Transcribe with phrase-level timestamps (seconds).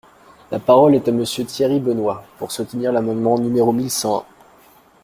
[0.49, 4.25] La parole est à Monsieur Thierry Benoit, pour soutenir l’amendement numéro mille cent un.